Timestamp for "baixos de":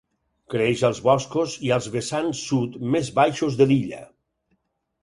3.21-3.71